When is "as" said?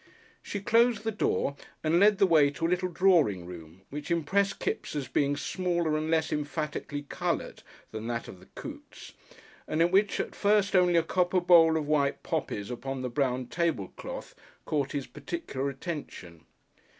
4.95-5.07